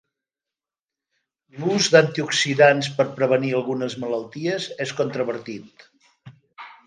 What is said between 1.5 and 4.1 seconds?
L'ús d'antioxidants per prevenir algunes